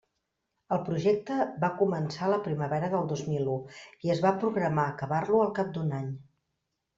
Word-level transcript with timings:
El 0.75 0.79
projecte 0.85 1.35
va 1.63 1.69
començar 1.81 2.29
la 2.31 2.39
primavera 2.47 2.89
del 2.93 3.05
dos 3.11 3.21
mil 3.35 3.51
u, 3.57 3.59
i 4.09 4.15
es 4.15 4.23
va 4.25 4.33
programar 4.45 4.87
acabar-lo 4.95 5.43
al 5.45 5.55
cap 5.61 5.71
d'un 5.77 5.95
any. 6.01 6.11